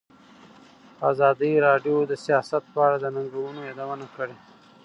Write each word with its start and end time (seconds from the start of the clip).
ازادي 1.11 1.51
راډیو 1.67 1.97
د 2.05 2.11
سیاست 2.25 2.63
په 2.73 2.79
اړه 2.85 2.97
د 2.99 3.05
ننګونو 3.15 3.59
یادونه 3.69 4.05
کړې. 4.15 4.35